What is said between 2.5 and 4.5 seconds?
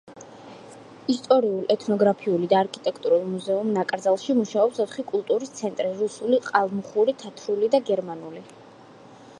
და არქიტექტურულ მუზეუმ-ნაკრძალში